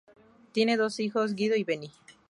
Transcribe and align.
Tienen 0.51 0.79
dos 0.79 0.99
hijos, 0.99 1.35
Guido 1.35 1.55
y 1.55 1.63
Benny. 1.63 1.91